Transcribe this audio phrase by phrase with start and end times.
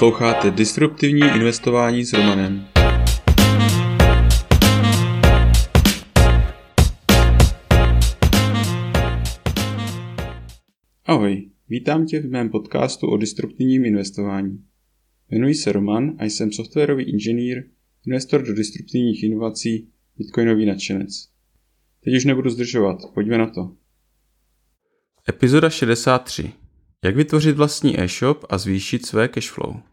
[0.00, 2.66] Posloucháte Disruptivní investování s Romanem.
[11.04, 14.64] Ahoj, vítám tě v mém podcastu o disruptivním investování.
[15.30, 17.64] Jmenuji se Roman a jsem softwarový inženýr,
[18.06, 19.88] investor do disruptivních inovací,
[20.18, 21.28] bitcoinový nadšenec.
[22.04, 23.72] Teď už nebudu zdržovat, pojďme na to.
[25.28, 26.52] Epizoda 63.
[27.04, 29.89] Jak vytvořit vlastní e-shop a zvýšit své cashflow?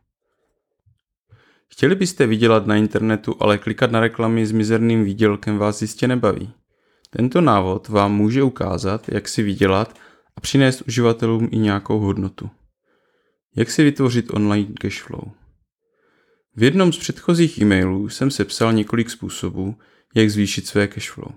[1.70, 6.54] Chtěli byste vydělat na internetu, ale klikat na reklamy s mizerným výdělkem vás jistě nebaví.
[7.10, 10.00] Tento návod vám může ukázat, jak si vydělat
[10.36, 12.50] a přinést uživatelům i nějakou hodnotu.
[13.56, 15.24] Jak si vytvořit online cashflow?
[16.56, 19.76] V jednom z předchozích e-mailů jsem sepsal několik způsobů,
[20.16, 21.32] jak zvýšit své cashflow.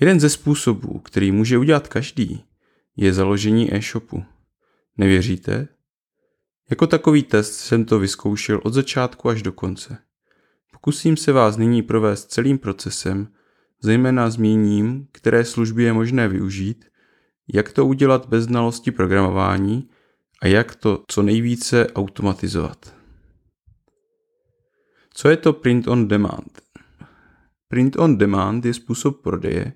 [0.00, 2.44] Jeden ze způsobů, který může udělat každý,
[2.96, 4.24] je založení e-shopu.
[4.96, 5.68] Nevěříte?
[6.72, 9.98] Jako takový test jsem to vyzkoušel od začátku až do konce.
[10.72, 13.28] Pokusím se vás nyní provést celým procesem,
[13.82, 16.84] zejména zmíním, které služby je možné využít,
[17.54, 19.88] jak to udělat bez znalosti programování
[20.42, 22.96] a jak to co nejvíce automatizovat.
[25.14, 26.62] Co je to print on demand?
[27.68, 29.72] Print on demand je způsob prodeje,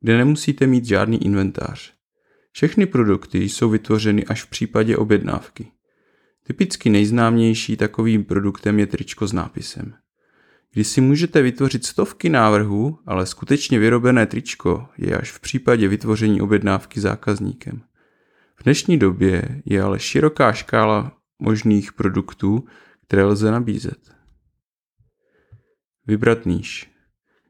[0.00, 1.94] kde nemusíte mít žádný inventář.
[2.52, 5.72] Všechny produkty jsou vytvořeny až v případě objednávky.
[6.46, 9.94] Typicky nejznámější takovým produktem je tričko s nápisem.
[10.72, 16.40] Když si můžete vytvořit stovky návrhů, ale skutečně vyrobené tričko je až v případě vytvoření
[16.40, 17.82] objednávky zákazníkem.
[18.56, 22.64] V dnešní době je ale široká škála možných produktů,
[23.06, 24.14] které lze nabízet.
[26.06, 26.90] Vybrat níž.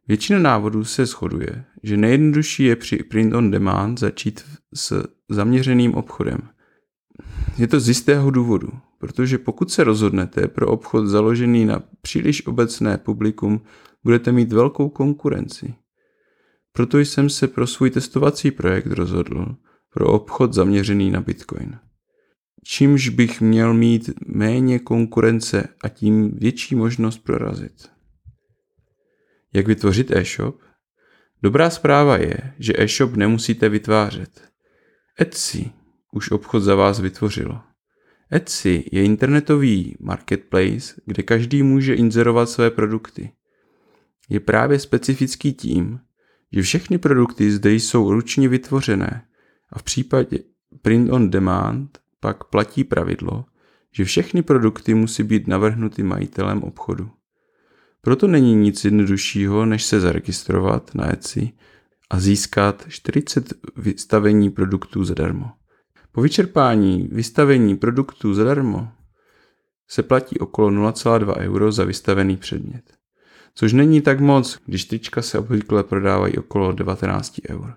[0.09, 6.39] Většina návodů se shoduje, že nejjednodušší je při print on demand začít s zaměřeným obchodem.
[7.59, 8.69] Je to z jistého důvodu,
[8.99, 13.61] protože pokud se rozhodnete pro obchod založený na příliš obecné publikum,
[14.05, 15.75] budete mít velkou konkurenci.
[16.73, 19.57] Proto jsem se pro svůj testovací projekt rozhodl
[19.95, 21.79] pro obchod zaměřený na Bitcoin.
[22.65, 27.91] Čímž bych měl mít méně konkurence a tím větší možnost prorazit.
[29.55, 30.61] Jak vytvořit e-shop?
[31.43, 34.51] Dobrá zpráva je, že e-shop nemusíte vytvářet.
[35.21, 35.71] Etsy
[36.13, 37.61] už obchod za vás vytvořilo.
[38.33, 43.33] Etsy je internetový marketplace, kde každý může inzerovat své produkty.
[44.29, 46.01] Je právě specifický tím,
[46.53, 49.25] že všechny produkty zde jsou ručně vytvořené
[49.73, 50.39] a v případě
[50.83, 53.45] print on demand pak platí pravidlo,
[53.93, 57.11] že všechny produkty musí být navrhnuty majitelem obchodu.
[58.01, 61.53] Proto není nic jednoduššího, než se zaregistrovat na Etsy
[62.11, 65.51] a získat 40 vystavení produktů zadarmo.
[66.13, 68.89] Po vyčerpání vystavení produktů zadarmo
[69.89, 72.95] se platí okolo 0,2 euro za vystavený předmět.
[73.55, 77.75] Což není tak moc, když trička se obvykle prodávají okolo 19 eur.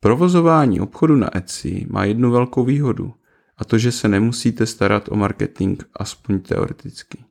[0.00, 3.14] Provozování obchodu na Etsy má jednu velkou výhodu,
[3.56, 7.24] a to, že se nemusíte starat o marketing aspoň teoreticky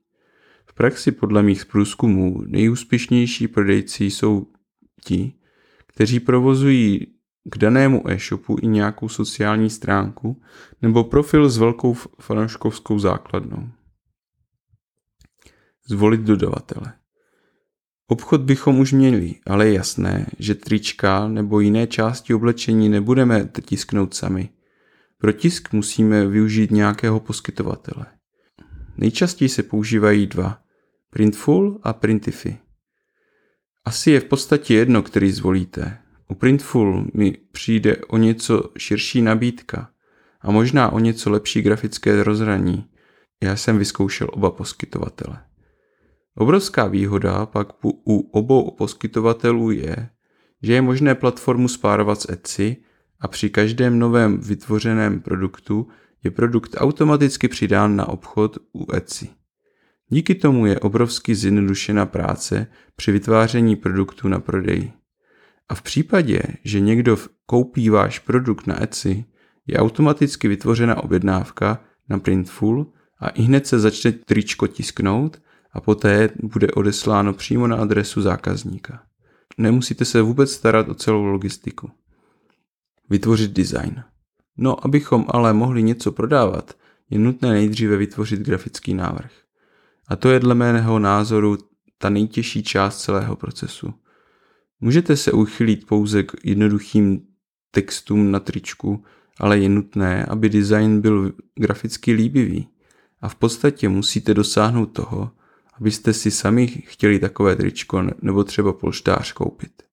[0.79, 4.47] praxi podle mých průzkumů nejúspěšnější prodejci jsou
[5.03, 5.33] ti,
[5.87, 7.07] kteří provozují
[7.43, 10.41] k danému e-shopu i nějakou sociální stránku
[10.81, 13.69] nebo profil s velkou fanouškovskou základnou.
[15.87, 16.93] Zvolit dodavatele.
[18.07, 24.13] Obchod bychom už měli, ale je jasné, že trička nebo jiné části oblečení nebudeme tisknout
[24.13, 24.49] sami.
[25.17, 28.05] Pro tisk musíme využít nějakého poskytovatele.
[28.97, 30.61] Nejčastěji se používají dva.
[31.09, 32.57] Printful a Printify.
[33.85, 35.97] Asi je v podstatě jedno, který zvolíte.
[36.31, 39.89] U Printful mi přijde o něco širší nabídka
[40.41, 42.85] a možná o něco lepší grafické rozhraní.
[43.43, 45.39] Já jsem vyzkoušel oba poskytovatele.
[46.35, 50.09] Obrovská výhoda pak u obou poskytovatelů je,
[50.63, 52.77] že je možné platformu spárovat s Etsy
[53.19, 55.87] a při každém novém vytvořeném produktu
[56.23, 59.29] je produkt automaticky přidán na obchod u Etsy.
[60.09, 64.91] Díky tomu je obrovsky zjednodušena práce při vytváření produktu na prodej.
[65.69, 69.25] A v případě, že někdo koupí váš produkt na Etsy,
[69.67, 75.41] je automaticky vytvořena objednávka na Printful a i hned se začne tričko tisknout
[75.73, 79.03] a poté bude odesláno přímo na adresu zákazníka.
[79.57, 81.91] Nemusíte se vůbec starat o celou logistiku.
[83.09, 84.03] Vytvořit design.
[84.57, 86.73] No, abychom ale mohli něco prodávat,
[87.09, 89.31] je nutné nejdříve vytvořit grafický návrh.
[90.07, 91.57] A to je dle mého názoru
[91.97, 93.93] ta nejtěžší část celého procesu.
[94.81, 97.21] Můžete se uchylit pouze k jednoduchým
[97.71, 99.03] textům na tričku,
[99.39, 102.67] ale je nutné, aby design byl graficky líbivý.
[103.21, 105.31] a v podstatě musíte dosáhnout toho,
[105.73, 109.83] abyste si sami chtěli takové tričko nebo třeba polštář koupit.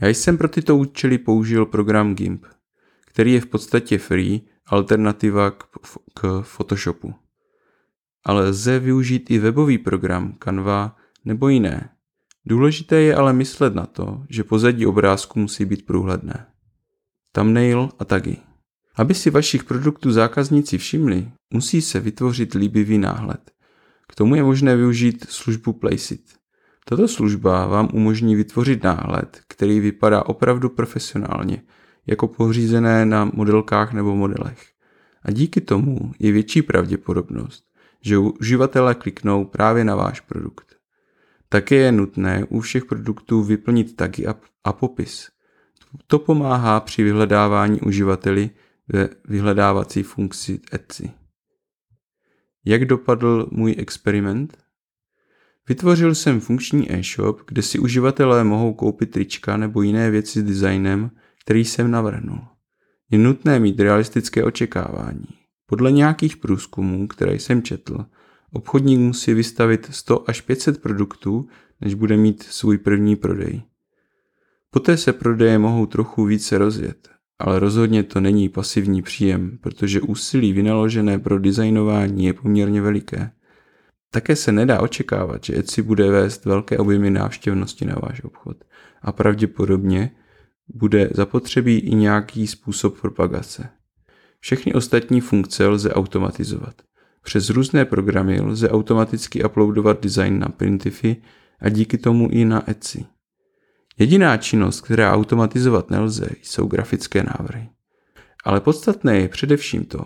[0.00, 2.46] Já jsem pro tyto účely použil program GIMP,
[3.06, 5.66] který je v podstatě free alternativa k,
[6.14, 7.14] k Photoshopu.
[8.24, 11.95] Ale lze využít i webový program Canva nebo jiné.
[12.46, 16.46] Důležité je ale myslet na to, že pozadí obrázku musí být průhledné.
[17.32, 18.36] Thumbnail a tagy.
[18.96, 23.50] Aby si vašich produktů zákazníci všimli, musí se vytvořit líbivý náhled.
[24.08, 26.34] K tomu je možné využít službu Placeit.
[26.84, 31.62] Tato služba vám umožní vytvořit náhled, který vypadá opravdu profesionálně,
[32.06, 34.66] jako pořízené na modelkách nebo modelech.
[35.22, 37.64] A díky tomu je větší pravděpodobnost,
[38.00, 40.75] že uživatelé kliknou právě na váš produkt.
[41.48, 44.26] Také je nutné u všech produktů vyplnit tagy
[44.64, 45.28] a, popis.
[46.06, 48.50] To pomáhá při vyhledávání uživateli
[48.88, 51.10] ve vyhledávací funkci Etsy.
[52.64, 54.58] Jak dopadl můj experiment?
[55.68, 61.10] Vytvořil jsem funkční e-shop, kde si uživatelé mohou koupit trička nebo jiné věci s designem,
[61.44, 62.38] který jsem navrhnul.
[63.10, 65.26] Je nutné mít realistické očekávání.
[65.66, 68.06] Podle nějakých průzkumů, které jsem četl,
[68.52, 71.48] obchodník musí vystavit 100 až 500 produktů,
[71.80, 73.62] než bude mít svůj první prodej.
[74.70, 77.08] Poté se prodeje mohou trochu více rozjet,
[77.38, 83.30] ale rozhodně to není pasivní příjem, protože úsilí vynaložené pro designování je poměrně veliké.
[84.10, 88.56] Také se nedá očekávat, že Etsy bude vést velké objemy návštěvnosti na váš obchod
[89.02, 90.10] a pravděpodobně
[90.68, 93.68] bude zapotřebí i nějaký způsob propagace.
[94.40, 96.74] Všechny ostatní funkce lze automatizovat.
[97.26, 101.16] Přes různé programy lze automaticky uploadovat design na Printify
[101.60, 103.04] a díky tomu i na Etsy.
[103.98, 107.68] Jediná činnost, která automatizovat nelze, jsou grafické návrhy.
[108.44, 110.04] Ale podstatné je především to,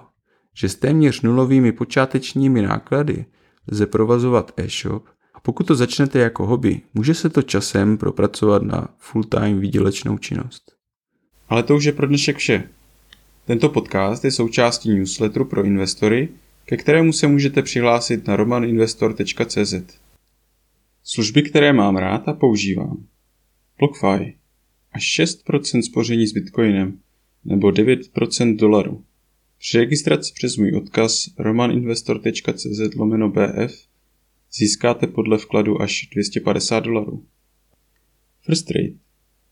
[0.54, 3.24] že s téměř nulovými počátečními náklady
[3.72, 8.88] lze provazovat e-shop a pokud to začnete jako hobby, může se to časem propracovat na
[8.98, 10.72] full-time výdělečnou činnost.
[11.48, 12.68] Ale to už je pro dnešek vše.
[13.46, 16.28] Tento podcast je součástí newsletteru pro investory,
[16.70, 19.74] ke kterému se můžete přihlásit na romaninvestor.cz.
[21.04, 23.06] Služby, které mám rád a používám.
[23.78, 24.36] BlockFi
[24.92, 26.98] až 6% spoření s Bitcoinem
[27.44, 29.04] nebo 9% dolaru.
[29.58, 33.86] Při registraci přes můj odkaz romaninvestor.cz lomeno BF
[34.52, 37.24] získáte podle vkladu až 250 dolarů.
[38.42, 38.94] First Trade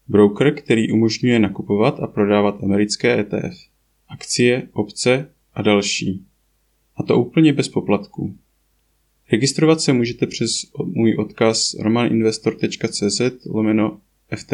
[0.08, 3.56] Broker, který umožňuje nakupovat a prodávat americké ETF,
[4.08, 6.27] akcie, opce a další.
[6.98, 8.36] A to úplně bez poplatků.
[9.32, 10.50] Registrovat se můžete přes
[10.84, 14.00] můj odkaz romaninvestor.cz lomeno
[14.36, 14.52] FT.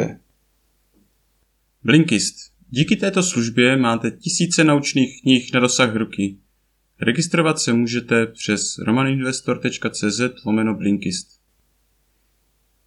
[1.84, 2.36] Blinkist.
[2.70, 6.36] Díky této službě máte tisíce naučných knih na dosah ruky.
[7.00, 11.40] Registrovat se můžete přes romaninvestor.cz lomeno Blinkist.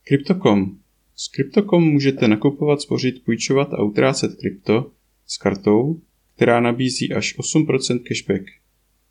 [0.03, 0.79] Crypto.com.
[1.15, 4.91] S Crypto.com můžete nakupovat, spořit, půjčovat a utrácet krypto
[5.27, 6.01] s kartou,
[6.35, 8.43] která nabízí až 8% cashback.